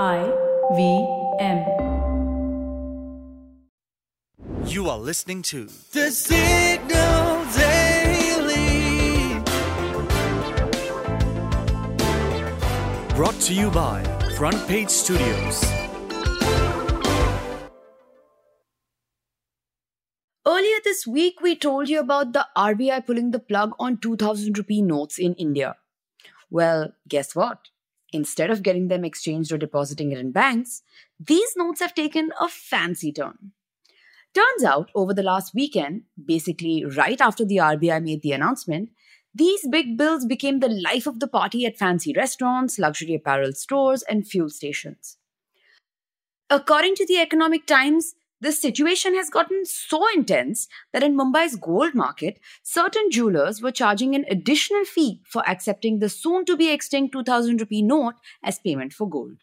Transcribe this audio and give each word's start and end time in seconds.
I 0.00 0.32
V 0.74 1.06
M. 1.38 1.58
You 4.64 4.88
are 4.88 4.98
listening 4.98 5.42
to 5.42 5.68
The 5.92 6.10
Signal 6.10 7.44
Daily. 7.52 8.32
brought 13.14 13.38
to 13.42 13.52
you 13.52 13.70
by 13.70 14.02
Front 14.38 14.66
Page 14.66 14.88
Studios. 14.88 15.62
Earlier 20.46 20.78
this 20.82 21.06
week, 21.06 21.42
we 21.42 21.54
told 21.54 21.90
you 21.90 22.00
about 22.00 22.32
the 22.32 22.46
RBI 22.56 23.04
pulling 23.04 23.30
the 23.30 23.38
plug 23.38 23.72
on 23.78 23.98
2000 23.98 24.56
rupee 24.56 24.80
notes 24.80 25.18
in 25.18 25.34
India. 25.34 25.76
Well, 26.50 26.92
guess 27.06 27.36
what? 27.36 27.68
Instead 28.12 28.50
of 28.50 28.62
getting 28.62 28.88
them 28.88 29.04
exchanged 29.04 29.50
or 29.52 29.58
depositing 29.58 30.12
it 30.12 30.18
in 30.18 30.32
banks, 30.32 30.82
these 31.18 31.54
notes 31.56 31.80
have 31.80 31.94
taken 31.94 32.30
a 32.38 32.48
fancy 32.48 33.10
turn. 33.10 33.52
Turns 34.34 34.64
out, 34.64 34.90
over 34.94 35.12
the 35.12 35.22
last 35.22 35.54
weekend, 35.54 36.02
basically 36.22 36.84
right 36.84 37.20
after 37.20 37.44
the 37.44 37.56
RBI 37.56 38.02
made 38.02 38.22
the 38.22 38.32
announcement, 38.32 38.90
these 39.34 39.66
big 39.68 39.96
bills 39.96 40.26
became 40.26 40.60
the 40.60 40.68
life 40.68 41.06
of 41.06 41.20
the 41.20 41.26
party 41.26 41.64
at 41.64 41.78
fancy 41.78 42.12
restaurants, 42.14 42.78
luxury 42.78 43.14
apparel 43.14 43.52
stores, 43.52 44.02
and 44.02 44.26
fuel 44.26 44.50
stations. 44.50 45.16
According 46.50 46.96
to 46.96 47.06
the 47.06 47.18
Economic 47.18 47.66
Times, 47.66 48.14
the 48.42 48.50
situation 48.50 49.14
has 49.14 49.30
gotten 49.30 49.64
so 49.64 50.04
intense 50.12 50.66
that 50.92 51.04
in 51.04 51.16
Mumbai's 51.16 51.54
gold 51.54 51.94
market, 51.94 52.40
certain 52.64 53.08
jewelers 53.08 53.62
were 53.62 53.70
charging 53.70 54.16
an 54.16 54.24
additional 54.28 54.84
fee 54.84 55.22
for 55.24 55.48
accepting 55.48 56.00
the 56.00 56.08
soon 56.08 56.44
to 56.46 56.56
be 56.56 56.68
extinct 56.68 57.12
2000 57.12 57.60
rupee 57.60 57.82
note 57.82 58.14
as 58.42 58.58
payment 58.58 58.92
for 58.92 59.08
gold. 59.08 59.36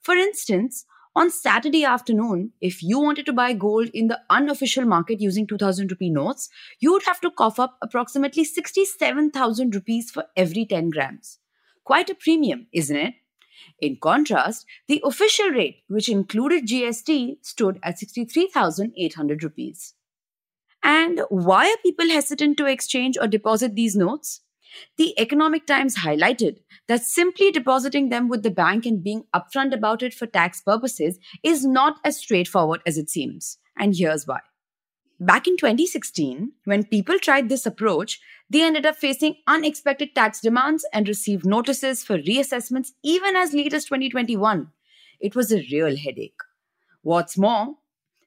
For 0.00 0.14
instance, 0.14 0.86
on 1.16 1.32
Saturday 1.32 1.84
afternoon, 1.84 2.52
if 2.60 2.80
you 2.80 3.00
wanted 3.00 3.26
to 3.26 3.32
buy 3.32 3.52
gold 3.54 3.88
in 3.92 4.06
the 4.06 4.20
unofficial 4.30 4.84
market 4.84 5.20
using 5.20 5.44
2000 5.44 5.90
rupee 5.90 6.10
notes, 6.10 6.48
you 6.78 6.92
would 6.92 7.06
have 7.06 7.20
to 7.22 7.30
cough 7.32 7.58
up 7.58 7.76
approximately 7.82 8.44
67,000 8.44 9.74
rupees 9.74 10.12
for 10.12 10.26
every 10.36 10.64
10 10.64 10.90
grams. 10.90 11.38
Quite 11.82 12.08
a 12.08 12.14
premium, 12.14 12.68
isn't 12.72 12.96
it? 12.96 13.14
In 13.80 13.96
contrast, 14.00 14.66
the 14.88 15.02
official 15.04 15.48
rate, 15.48 15.82
which 15.88 16.08
included 16.08 16.66
GST, 16.66 17.44
stood 17.44 17.78
at 17.82 17.98
63,800 17.98 19.42
rupees. 19.42 19.94
And 20.82 21.22
why 21.28 21.66
are 21.66 21.82
people 21.82 22.08
hesitant 22.08 22.58
to 22.58 22.66
exchange 22.66 23.16
or 23.20 23.26
deposit 23.26 23.74
these 23.74 23.96
notes? 23.96 24.42
The 24.98 25.18
Economic 25.18 25.66
Times 25.66 25.98
highlighted 25.98 26.58
that 26.88 27.02
simply 27.02 27.50
depositing 27.50 28.08
them 28.08 28.28
with 28.28 28.42
the 28.42 28.50
bank 28.50 28.86
and 28.86 29.02
being 29.02 29.24
upfront 29.34 29.74
about 29.74 30.02
it 30.02 30.14
for 30.14 30.26
tax 30.26 30.60
purposes 30.60 31.18
is 31.42 31.64
not 31.64 31.96
as 32.04 32.18
straightforward 32.18 32.82
as 32.86 32.98
it 32.98 33.10
seems. 33.10 33.58
And 33.78 33.96
here's 33.96 34.26
why. 34.26 34.40
Back 35.18 35.46
in 35.46 35.56
2016, 35.56 36.52
when 36.64 36.84
people 36.84 37.18
tried 37.18 37.48
this 37.48 37.64
approach, 37.64 38.20
they 38.50 38.62
ended 38.62 38.84
up 38.84 38.96
facing 38.96 39.36
unexpected 39.46 40.14
tax 40.14 40.40
demands 40.40 40.84
and 40.92 41.08
received 41.08 41.46
notices 41.46 42.04
for 42.04 42.18
reassessments 42.18 42.90
even 43.02 43.34
as 43.34 43.54
late 43.54 43.72
as 43.72 43.86
2021. 43.86 44.70
It 45.18 45.34
was 45.34 45.50
a 45.50 45.64
real 45.72 45.96
headache. 45.96 46.38
What's 47.00 47.38
more, 47.38 47.76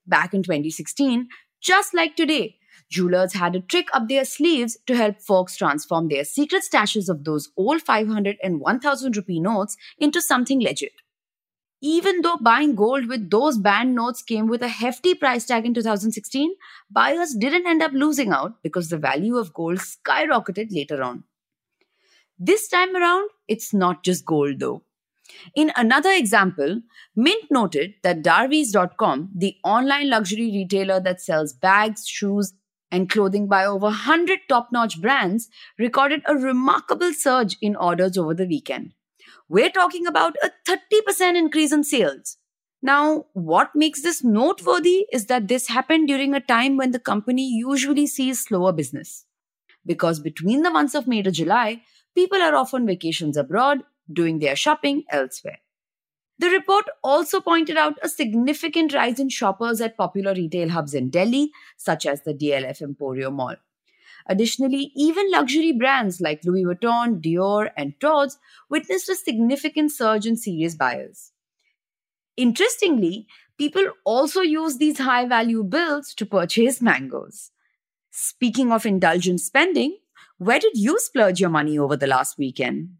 back 0.07 0.33
in 0.33 0.41
2016, 0.41 1.27
just 1.61 1.93
like 1.93 2.15
today, 2.15 2.57
jewelers 2.89 3.33
had 3.33 3.55
a 3.55 3.59
trick 3.59 3.89
up 3.93 4.07
their 4.07 4.25
sleeves 4.25 4.75
to 4.87 4.95
help 4.95 5.21
folks 5.21 5.57
transform 5.57 6.07
their 6.07 6.23
secret 6.23 6.63
stashes 6.63 7.07
of 7.07 7.23
those 7.23 7.51
old 7.55 7.83
500 7.83 8.37
and 8.41 8.59
1000 8.59 9.15
rupee 9.15 9.39
notes 9.39 9.77
into 9.99 10.21
something 10.21 10.59
legit. 10.59 10.93
Even 11.81 12.21
though 12.21 12.37
buying 12.37 12.75
gold 12.75 13.07
with 13.07 13.29
those 13.29 13.57
banned 13.57 13.95
notes 13.95 14.21
came 14.21 14.47
with 14.47 14.61
a 14.61 14.67
hefty 14.67 15.15
price 15.15 15.45
tag 15.45 15.65
in 15.65 15.73
2016, 15.73 16.53
buyers 16.91 17.33
didn't 17.33 17.67
end 17.67 17.81
up 17.81 17.93
losing 17.93 18.33
out 18.33 18.61
because 18.63 18.89
the 18.89 18.97
value 18.97 19.37
of 19.37 19.53
gold 19.53 19.77
skyrocketed 19.79 20.71
later 20.71 21.01
on. 21.01 21.23
This 22.37 22.67
time 22.67 22.95
around, 22.95 23.29
it's 23.47 23.73
not 23.73 24.03
just 24.03 24.25
gold 24.25 24.59
though. 24.59 24.83
In 25.55 25.71
another 25.75 26.11
example, 26.11 26.81
Mint 27.15 27.45
noted 27.51 27.93
that 28.03 28.23
Darveys.com, 28.23 29.29
the 29.35 29.55
online 29.63 30.09
luxury 30.09 30.51
retailer 30.51 30.99
that 30.99 31.21
sells 31.21 31.53
bags, 31.53 32.07
shoes, 32.07 32.53
and 32.91 33.09
clothing 33.09 33.47
by 33.47 33.65
over 33.65 33.85
100 33.85 34.39
top 34.49 34.69
notch 34.71 34.99
brands, 34.99 35.47
recorded 35.77 36.23
a 36.25 36.35
remarkable 36.35 37.13
surge 37.13 37.57
in 37.61 37.75
orders 37.75 38.17
over 38.17 38.33
the 38.33 38.47
weekend. 38.47 38.93
We're 39.47 39.71
talking 39.71 40.07
about 40.07 40.35
a 40.43 40.51
30% 40.67 41.37
increase 41.37 41.71
in 41.71 41.83
sales. 41.83 42.37
Now, 42.81 43.25
what 43.33 43.71
makes 43.75 44.01
this 44.01 44.23
noteworthy 44.23 45.05
is 45.11 45.25
that 45.25 45.47
this 45.47 45.67
happened 45.67 46.07
during 46.07 46.33
a 46.33 46.39
time 46.39 46.77
when 46.77 46.91
the 46.91 46.99
company 46.99 47.49
usually 47.49 48.07
sees 48.07 48.45
slower 48.45 48.71
business. 48.71 49.25
Because 49.85 50.19
between 50.19 50.61
the 50.61 50.69
months 50.69 50.95
of 50.95 51.07
May 51.07 51.21
to 51.21 51.31
July, 51.31 51.81
people 52.15 52.41
are 52.41 52.55
off 52.55 52.73
on 52.73 52.85
vacations 52.85 53.35
abroad, 53.35 53.83
doing 54.11 54.39
their 54.39 54.55
shopping 54.55 55.03
elsewhere. 55.09 55.59
The 56.37 56.49
report 56.49 56.85
also 57.03 57.41
pointed 57.41 57.75
out 57.75 57.99
a 58.01 58.07
significant 58.07 58.93
rise 58.93 59.19
in 59.19 59.27
shoppers 59.27 59.81
at 59.81 59.97
popular 59.97 60.33
retail 60.33 60.69
hubs 60.69 60.93
in 60.93 61.09
Delhi, 61.09 61.51
such 61.75 62.05
as 62.05 62.21
the 62.21 62.33
DLF 62.33 62.81
Emporio 62.81 63.31
Mall. 63.31 63.55
Additionally, 64.29 64.91
even 64.95 65.31
luxury 65.31 65.73
brands 65.73 66.21
like 66.21 66.45
Louis 66.45 66.63
Vuitton, 66.63 67.19
Dior, 67.19 67.71
and 67.75 67.99
Tod's 67.99 68.37
witnessed 68.69 69.09
a 69.09 69.15
significant 69.15 69.91
surge 69.91 70.27
in 70.27 70.37
serious 70.37 70.75
buyers. 70.75 71.31
Interestingly, 72.37 73.27
people 73.57 73.85
also 74.05 74.41
use 74.41 74.77
these 74.77 74.99
high 74.99 75.25
value 75.25 75.63
bills 75.63 76.13
to 76.13 76.25
purchase 76.25 76.81
mangoes. 76.81 77.51
Speaking 78.11 78.71
of 78.71 78.85
indulgent 78.85 79.41
spending, 79.41 79.97
where 80.37 80.59
did 80.59 80.77
you 80.77 80.99
splurge 80.99 81.41
your 81.41 81.49
money 81.49 81.77
over 81.79 81.97
the 81.97 82.07
last 82.07 82.37
weekend? 82.37 82.98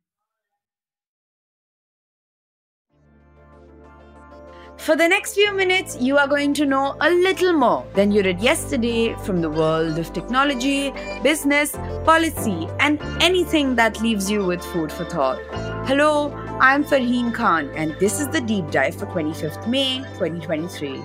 For 4.79 4.95
the 4.95 5.09
next 5.09 5.33
few 5.33 5.53
minutes, 5.53 5.97
you 5.99 6.17
are 6.17 6.27
going 6.27 6.53
to 6.53 6.65
know 6.65 6.95
a 7.01 7.09
little 7.09 7.51
more 7.51 7.85
than 7.95 8.13
you 8.13 8.23
did 8.23 8.39
yesterday 8.39 9.13
from 9.25 9.41
the 9.41 9.49
world 9.49 9.99
of 9.99 10.13
technology, 10.13 10.93
business, 11.21 11.73
policy, 12.05 12.65
and 12.79 12.97
anything 13.21 13.75
that 13.75 13.99
leaves 13.99 14.31
you 14.31 14.45
with 14.45 14.63
food 14.63 14.89
for 14.89 15.03
thought. 15.03 15.37
Hello, 15.85 16.31
I'm 16.61 16.85
Farheen 16.85 17.33
Khan, 17.33 17.69
and 17.75 17.93
this 17.99 18.21
is 18.21 18.29
the 18.29 18.39
deep 18.39 18.71
dive 18.71 18.95
for 18.95 19.05
25th 19.07 19.67
May 19.67 19.97
2023. 20.17 21.01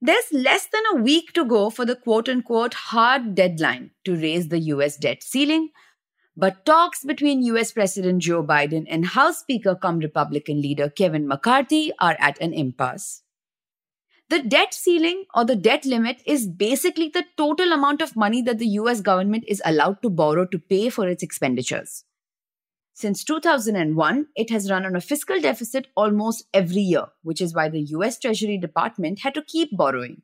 There's 0.00 0.32
less 0.32 0.66
than 0.72 0.82
a 0.94 1.02
week 1.02 1.34
to 1.34 1.44
go 1.44 1.68
for 1.68 1.84
the 1.84 1.96
quote 1.96 2.30
unquote 2.30 2.72
hard 2.72 3.34
deadline 3.34 3.90
to 4.04 4.16
raise 4.16 4.48
the 4.48 4.60
US 4.60 4.96
debt 4.96 5.22
ceiling, 5.22 5.68
but 6.36 6.64
talks 6.64 7.04
between 7.04 7.42
US 7.42 7.72
President 7.72 8.22
Joe 8.22 8.42
Biden 8.42 8.86
and 8.88 9.06
House 9.06 9.38
Speaker 9.38 9.74
cum 9.74 9.98
Republican 9.98 10.60
leader 10.60 10.90
Kevin 10.90 11.28
McCarthy 11.28 11.92
are 12.00 12.16
at 12.18 12.40
an 12.40 12.52
impasse. 12.52 13.22
The 14.30 14.42
debt 14.42 14.72
ceiling 14.74 15.24
or 15.34 15.44
the 15.44 15.54
debt 15.54 15.84
limit 15.84 16.22
is 16.26 16.48
basically 16.48 17.08
the 17.08 17.24
total 17.36 17.72
amount 17.72 18.00
of 18.00 18.16
money 18.16 18.42
that 18.42 18.58
the 18.58 18.66
US 18.80 19.00
government 19.00 19.44
is 19.46 19.62
allowed 19.64 20.02
to 20.02 20.10
borrow 20.10 20.46
to 20.46 20.58
pay 20.58 20.88
for 20.88 21.08
its 21.08 21.22
expenditures. 21.22 22.04
Since 22.94 23.24
2001, 23.24 24.28
it 24.36 24.50
has 24.50 24.70
run 24.70 24.86
on 24.86 24.96
a 24.96 25.00
fiscal 25.00 25.40
deficit 25.40 25.88
almost 25.96 26.44
every 26.54 26.80
year, 26.80 27.06
which 27.22 27.40
is 27.40 27.54
why 27.54 27.68
the 27.68 27.82
US 27.82 28.18
Treasury 28.18 28.56
Department 28.56 29.20
had 29.20 29.34
to 29.34 29.42
keep 29.42 29.76
borrowing. 29.76 30.22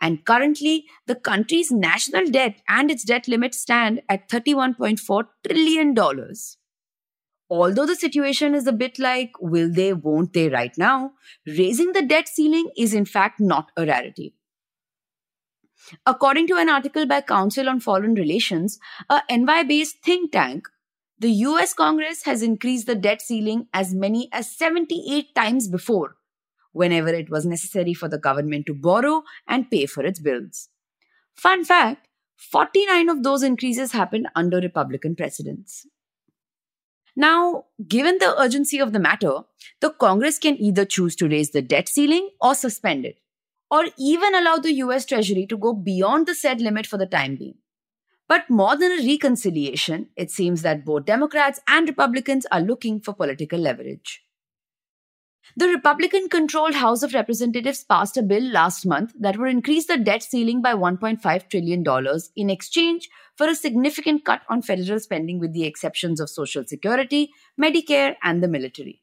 And 0.00 0.24
currently, 0.24 0.86
the 1.06 1.14
country's 1.14 1.70
national 1.70 2.26
debt 2.26 2.60
and 2.68 2.90
its 2.90 3.04
debt 3.04 3.28
limit 3.28 3.54
stand 3.54 4.02
at 4.08 4.28
$31.4 4.28 5.24
trillion. 5.46 5.94
Although 7.50 7.86
the 7.86 7.96
situation 7.96 8.54
is 8.54 8.66
a 8.66 8.72
bit 8.72 8.98
like 8.98 9.32
will 9.40 9.72
they, 9.72 9.92
won't 9.92 10.32
they 10.32 10.48
right 10.48 10.76
now, 10.76 11.12
raising 11.46 11.92
the 11.92 12.02
debt 12.02 12.28
ceiling 12.28 12.70
is 12.76 12.94
in 12.94 13.04
fact 13.04 13.38
not 13.38 13.70
a 13.76 13.86
rarity. 13.86 14.34
According 16.06 16.46
to 16.48 16.56
an 16.56 16.68
article 16.68 17.06
by 17.06 17.20
Council 17.20 17.68
on 17.68 17.80
Foreign 17.80 18.14
Relations, 18.14 18.78
a 19.10 19.20
NY 19.30 19.64
based 19.64 20.02
think 20.02 20.32
tank, 20.32 20.66
the 21.18 21.30
US 21.30 21.74
Congress 21.74 22.24
has 22.24 22.42
increased 22.42 22.86
the 22.86 22.94
debt 22.94 23.22
ceiling 23.22 23.68
as 23.72 23.94
many 23.94 24.28
as 24.32 24.50
78 24.50 25.34
times 25.34 25.68
before, 25.68 26.16
whenever 26.74 27.08
it 27.08 27.30
was 27.30 27.46
necessary 27.46 27.94
for 27.94 28.08
the 28.08 28.18
government 28.18 28.66
to 28.66 28.74
borrow 28.74 29.22
and 29.48 29.70
pay 29.70 29.86
for 29.86 30.04
its 30.04 30.20
bills. 30.20 30.68
Fun 31.34 31.64
fact 31.64 32.08
49 32.36 33.08
of 33.08 33.22
those 33.22 33.42
increases 33.42 33.92
happened 33.92 34.28
under 34.34 34.58
Republican 34.60 35.16
presidents. 35.16 35.86
Now, 37.16 37.66
given 37.86 38.18
the 38.18 38.34
urgency 38.40 38.80
of 38.80 38.92
the 38.92 38.98
matter, 38.98 39.40
the 39.80 39.90
Congress 39.90 40.38
can 40.38 40.60
either 40.60 40.84
choose 40.84 41.14
to 41.16 41.28
raise 41.28 41.50
the 41.50 41.62
debt 41.62 41.88
ceiling 41.88 42.30
or 42.40 42.54
suspend 42.54 43.06
it, 43.06 43.20
or 43.70 43.86
even 43.96 44.34
allow 44.34 44.56
the 44.56 44.74
US 44.74 45.06
Treasury 45.06 45.46
to 45.46 45.56
go 45.56 45.72
beyond 45.72 46.26
the 46.26 46.34
said 46.34 46.60
limit 46.60 46.86
for 46.86 46.98
the 46.98 47.06
time 47.06 47.36
being. 47.36 47.54
But 48.26 48.50
more 48.50 48.76
than 48.76 48.90
a 48.92 49.06
reconciliation, 49.06 50.08
it 50.16 50.30
seems 50.30 50.62
that 50.62 50.84
both 50.84 51.04
Democrats 51.04 51.60
and 51.68 51.86
Republicans 51.86 52.46
are 52.50 52.60
looking 52.60 53.00
for 53.00 53.14
political 53.14 53.60
leverage. 53.60 54.23
The 55.56 55.68
Republican 55.68 56.28
controlled 56.28 56.74
House 56.74 57.02
of 57.02 57.14
Representatives 57.14 57.84
passed 57.84 58.16
a 58.16 58.22
bill 58.22 58.42
last 58.42 58.84
month 58.84 59.12
that 59.20 59.36
would 59.36 59.50
increase 59.50 59.86
the 59.86 59.96
debt 59.96 60.22
ceiling 60.22 60.62
by 60.62 60.74
$1.5 60.74 61.48
trillion 61.48 61.84
in 62.34 62.50
exchange 62.50 63.08
for 63.36 63.46
a 63.46 63.54
significant 63.54 64.24
cut 64.24 64.42
on 64.48 64.62
federal 64.62 64.98
spending, 64.98 65.38
with 65.38 65.52
the 65.52 65.64
exceptions 65.64 66.18
of 66.18 66.30
Social 66.30 66.64
Security, 66.64 67.30
Medicare, 67.60 68.16
and 68.22 68.42
the 68.42 68.48
military. 68.48 69.02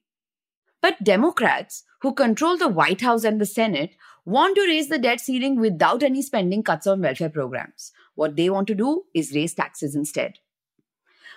But 0.82 1.04
Democrats, 1.04 1.84
who 2.02 2.14
control 2.14 2.58
the 2.58 2.68
White 2.68 3.02
House 3.02 3.24
and 3.24 3.40
the 3.40 3.46
Senate, 3.46 3.96
want 4.26 4.56
to 4.56 4.68
raise 4.68 4.90
the 4.90 5.00
debt 5.00 5.22
ceiling 5.22 5.60
without 5.60 6.04
any 6.04 6.22
spending 6.22 6.64
cuts 6.64 6.88
on 6.88 7.02
welfare 7.02 7.30
programs. 7.30 7.92
What 8.16 8.36
they 8.36 8.50
want 8.50 8.68
to 8.68 8.76
do 8.76 9.04
is 9.14 9.34
raise 9.34 9.54
taxes 9.54 9.96
instead. 9.96 10.40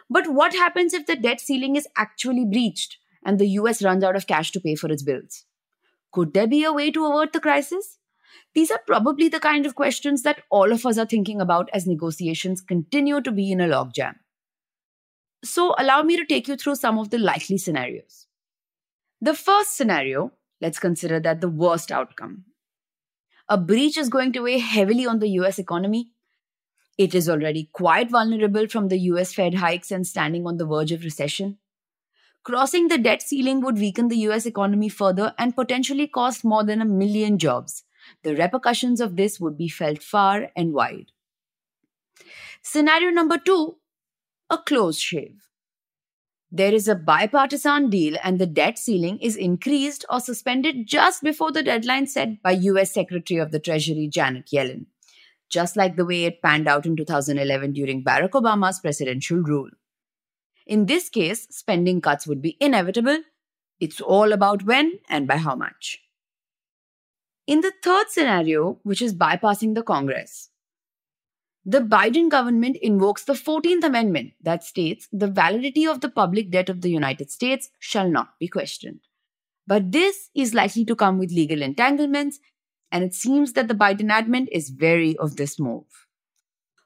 But 0.08 0.32
what 0.32 0.54
happens 0.54 0.92
if 0.92 1.06
the 1.06 1.16
debt 1.16 1.40
ceiling 1.40 1.76
is 1.76 1.86
actually 1.96 2.44
breached 2.46 2.98
and 3.24 3.38
the 3.38 3.48
US 3.60 3.82
runs 3.82 4.04
out 4.04 4.16
of 4.16 4.26
cash 4.26 4.50
to 4.52 4.60
pay 4.60 4.74
for 4.74 4.90
its 4.90 5.02
bills? 5.02 5.44
Could 6.12 6.34
there 6.34 6.46
be 6.46 6.64
a 6.64 6.72
way 6.72 6.90
to 6.90 7.06
avert 7.06 7.32
the 7.32 7.40
crisis? 7.40 7.98
These 8.54 8.70
are 8.70 8.80
probably 8.86 9.28
the 9.28 9.40
kind 9.40 9.66
of 9.66 9.74
questions 9.74 10.22
that 10.22 10.42
all 10.50 10.70
of 10.72 10.86
us 10.86 10.96
are 10.98 11.06
thinking 11.06 11.40
about 11.40 11.68
as 11.72 11.86
negotiations 11.86 12.60
continue 12.60 13.20
to 13.20 13.32
be 13.32 13.50
in 13.50 13.60
a 13.60 13.66
logjam. 13.66 14.14
So, 15.44 15.74
allow 15.76 16.02
me 16.02 16.16
to 16.16 16.24
take 16.24 16.48
you 16.48 16.56
through 16.56 16.76
some 16.76 16.98
of 16.98 17.10
the 17.10 17.18
likely 17.18 17.58
scenarios. 17.58 18.26
The 19.20 19.34
first 19.34 19.76
scenario, 19.76 20.32
let's 20.60 20.78
consider 20.78 21.20
that 21.20 21.40
the 21.40 21.48
worst 21.48 21.90
outcome. 21.90 22.44
A 23.48 23.58
breach 23.58 23.98
is 23.98 24.08
going 24.08 24.32
to 24.32 24.40
weigh 24.40 24.58
heavily 24.58 25.06
on 25.06 25.18
the 25.18 25.28
US 25.40 25.58
economy. 25.58 26.12
It 26.96 27.14
is 27.14 27.28
already 27.28 27.68
quite 27.72 28.10
vulnerable 28.10 28.68
from 28.68 28.88
the 28.88 28.98
US 29.10 29.34
Fed 29.34 29.54
hikes 29.54 29.90
and 29.90 30.06
standing 30.06 30.46
on 30.46 30.56
the 30.56 30.66
verge 30.66 30.92
of 30.92 31.04
recession. 31.04 31.58
Crossing 32.44 32.88
the 32.88 32.98
debt 32.98 33.22
ceiling 33.22 33.62
would 33.62 33.78
weaken 33.78 34.08
the 34.08 34.18
US 34.28 34.44
economy 34.44 34.90
further 34.90 35.34
and 35.38 35.56
potentially 35.56 36.06
cost 36.06 36.44
more 36.44 36.62
than 36.62 36.82
a 36.82 36.84
million 36.84 37.38
jobs. 37.38 37.84
The 38.22 38.36
repercussions 38.36 39.00
of 39.00 39.16
this 39.16 39.40
would 39.40 39.56
be 39.56 39.68
felt 39.68 40.02
far 40.02 40.50
and 40.54 40.74
wide. 40.74 41.06
Scenario 42.62 43.10
number 43.10 43.38
two 43.38 43.76
a 44.50 44.58
close 44.58 44.98
shave. 44.98 45.48
There 46.52 46.74
is 46.74 46.86
a 46.86 46.94
bipartisan 46.94 47.88
deal, 47.88 48.16
and 48.22 48.38
the 48.38 48.46
debt 48.46 48.78
ceiling 48.78 49.18
is 49.20 49.36
increased 49.36 50.04
or 50.10 50.20
suspended 50.20 50.86
just 50.86 51.22
before 51.22 51.50
the 51.50 51.62
deadline 51.62 52.06
set 52.06 52.42
by 52.42 52.52
US 52.52 52.92
Secretary 52.92 53.40
of 53.40 53.52
the 53.52 53.58
Treasury 53.58 54.06
Janet 54.06 54.50
Yellen, 54.52 54.84
just 55.48 55.76
like 55.76 55.96
the 55.96 56.04
way 56.04 56.24
it 56.24 56.42
panned 56.42 56.68
out 56.68 56.84
in 56.84 56.94
2011 56.94 57.72
during 57.72 58.04
Barack 58.04 58.32
Obama's 58.32 58.80
presidential 58.80 59.38
rule. 59.38 59.70
In 60.66 60.86
this 60.86 61.08
case, 61.08 61.46
spending 61.50 62.00
cuts 62.00 62.26
would 62.26 62.40
be 62.40 62.56
inevitable. 62.60 63.18
It's 63.80 64.00
all 64.00 64.32
about 64.32 64.64
when 64.64 64.98
and 65.08 65.26
by 65.26 65.36
how 65.36 65.54
much. 65.54 66.00
In 67.46 67.60
the 67.60 67.72
third 67.82 68.08
scenario, 68.08 68.78
which 68.82 69.02
is 69.02 69.14
bypassing 69.14 69.74
the 69.74 69.82
Congress, 69.82 70.48
the 71.66 71.80
Biden 71.80 72.30
government 72.30 72.76
invokes 72.82 73.24
the 73.24 73.32
14th 73.32 73.84
Amendment 73.84 74.32
that 74.42 74.64
states 74.64 75.08
the 75.12 75.30
validity 75.30 75.86
of 75.86 76.00
the 76.00 76.10
public 76.10 76.50
debt 76.50 76.68
of 76.68 76.82
the 76.82 76.90
United 76.90 77.30
States 77.30 77.70
shall 77.78 78.08
not 78.08 78.38
be 78.38 78.48
questioned. 78.48 79.00
But 79.66 79.92
this 79.92 80.28
is 80.34 80.54
likely 80.54 80.84
to 80.84 80.96
come 80.96 81.18
with 81.18 81.32
legal 81.32 81.62
entanglements, 81.62 82.38
and 82.92 83.02
it 83.02 83.14
seems 83.14 83.54
that 83.54 83.68
the 83.68 83.74
Biden 83.74 84.10
admin 84.10 84.46
is 84.52 84.72
wary 84.78 85.16
of 85.16 85.36
this 85.36 85.58
move. 85.58 85.84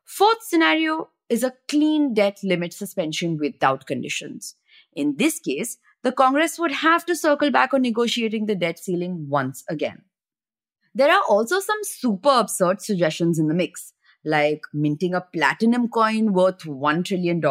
Fourth 0.05 0.43
scenario 0.43 1.11
is 1.29 1.43
a 1.43 1.55
clean 1.69 2.15
debt 2.15 2.39
limit 2.43 2.73
suspension 2.73 3.37
without 3.39 3.87
conditions. 3.87 4.57
In 4.95 5.17
this 5.17 5.39
case, 5.39 5.79
the 6.03 6.13
Congress 6.13 6.59
would 6.59 6.73
have 6.73 7.05
to 7.07 7.17
circle 7.17 7.51
back 7.51 7.75
on 7.75 7.83
negotiating 7.83 8.47
the 8.47 8.55
debt 8.55 8.79
ceiling 8.79 9.27
once 9.29 9.65
again. 9.69 10.03
There 10.95 11.13
are 11.13 11.23
also 11.29 11.61
some 11.61 11.79
super 11.83 12.31
absurd 12.31 12.81
suggestions 12.81 13.39
in 13.39 13.49
the 13.49 13.55
mix 13.55 13.93
like 14.25 14.63
minting 14.73 15.15
a 15.15 15.21
platinum 15.21 15.89
coin 15.89 16.33
worth 16.33 16.61
$1 16.61 17.05
trillion? 17.05 17.43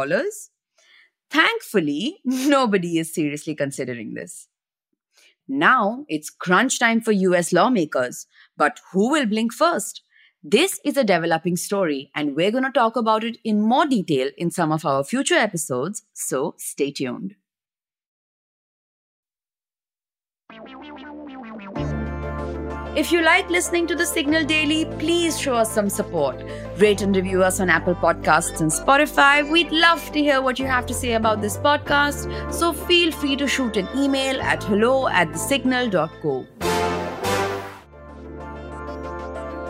Thankfully, 1.30 2.19
nobody 2.25 2.97
is 2.97 3.13
seriously 3.13 3.56
considering 3.56 4.13
this. 4.13 4.47
Now 5.47 6.06
it's 6.09 6.30
crunch 6.30 6.80
time 6.80 7.01
for 7.01 7.12
US 7.12 7.53
lawmakers, 7.53 8.27
but 8.57 8.80
who 8.91 9.12
will 9.12 9.25
blink 9.25 9.53
first? 9.53 10.01
This 10.44 10.80
is 10.86 10.98
a 10.98 11.04
developing 11.04 11.57
story, 11.57 12.12
and 12.13 12.36
we're 12.36 12.51
going 12.51 12.63
to 12.63 12.72
talk 12.72 12.95
about 12.95 13.24
it 13.24 13.38
in 13.44 13.60
more 13.60 13.88
detail 13.88 14.30
in 14.38 14.51
some 14.51 14.72
of 14.72 14.86
our 14.86 15.04
future 15.04 15.36
episodes, 15.36 16.04
so 16.13 16.54
stay 16.57 16.92
tuned. 16.92 17.36
If 22.95 23.12
you 23.12 23.22
like 23.22 23.50
listening 23.50 23.88
to 23.88 23.95
the 23.95 24.06
Signal 24.06 24.45
Daily, 24.45 24.86
please 25.00 25.39
show 25.39 25.56
us 25.56 25.72
some 25.72 25.89
support. 25.89 26.44
Rate 26.78 27.01
and 27.01 27.16
review 27.16 27.44
us 27.44 27.60
on 27.60 27.69
Apple 27.69 27.95
Podcasts 27.95 28.62
and 28.62 28.72
Spotify. 28.72 29.50
We'd 29.50 29.72
love 29.72 30.12
to 30.12 30.19
hear 30.19 30.42
what 30.42 30.60
you 30.60 30.66
have 30.66 30.86
to 30.88 30.94
say 30.94 31.13
about 31.13 31.42
this 31.42 31.57
podcast, 31.57 32.54
so 32.54 32.74
feel 32.74 33.12
free 33.12 33.36
to 33.38 33.48
shoot 33.48 33.75
an 33.75 33.88
email 33.95 34.40
at 34.42 34.63
hello 34.63 35.07
at 35.07 35.30
thesignal.co. 35.30 36.45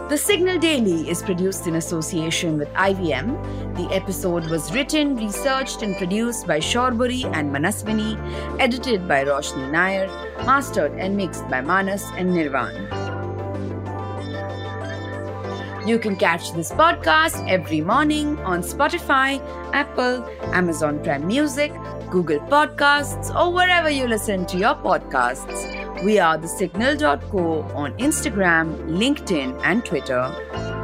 The 0.10 0.18
Signal 0.18 0.58
Daily 0.58 1.10
is 1.10 1.22
produced 1.22 1.68
in 1.68 1.76
association 1.76 2.58
with 2.58 2.70
IVM. 2.70 3.76
The 3.76 3.94
episode 3.94 4.50
was 4.50 4.74
written, 4.74 5.18
researched, 5.18 5.82
and 5.82 5.98
produced 5.98 6.48
by 6.48 6.62
Shorbori 6.62 7.26
and 7.36 7.54
Manaswini, 7.54 8.16
edited 8.58 9.06
by 9.06 9.26
Roshni 9.26 9.70
Nair, 9.70 10.08
mastered 10.46 10.94
and 10.94 11.18
mixed 11.18 11.46
by 11.50 11.60
Manas 11.60 12.06
and 12.16 12.30
Nirvaan. 12.30 12.88
You 15.86 16.00
can 16.00 16.16
catch 16.16 16.54
this 16.54 16.72
podcast 16.72 17.46
every 17.50 17.82
morning 17.82 18.40
on 18.40 18.62
Spotify, 18.62 19.42
Apple, 19.74 20.26
Amazon 20.54 21.04
Prime 21.04 21.28
Music, 21.28 21.74
Google 22.10 22.40
Podcasts, 22.48 23.36
or 23.36 23.52
wherever 23.52 23.90
you 23.90 24.08
listen 24.08 24.46
to 24.46 24.58
your 24.58 24.76
podcasts. 24.76 25.77
We 26.04 26.20
are 26.20 26.38
the 26.38 26.48
signal.co 26.48 27.64
on 27.74 27.98
Instagram, 27.98 28.78
LinkedIn, 28.88 29.60
and 29.64 29.84
Twitter. 29.84 30.77